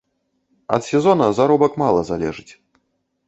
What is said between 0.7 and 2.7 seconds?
Ад сезона заробак мала залежыць.